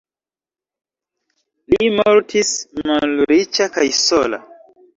[1.75, 2.55] Li mortis
[2.89, 4.45] malriĉa kaj sola.